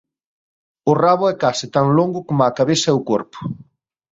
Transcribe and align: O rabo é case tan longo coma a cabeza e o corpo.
O 0.89 0.91
rabo 1.03 1.25
é 1.33 1.35
case 1.43 1.65
tan 1.75 1.87
longo 1.97 2.25
coma 2.27 2.45
a 2.47 2.55
cabeza 2.59 2.87
e 2.91 2.95
o 2.99 3.05
corpo. 3.09 3.37